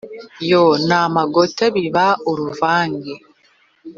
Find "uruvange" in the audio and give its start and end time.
2.31-3.13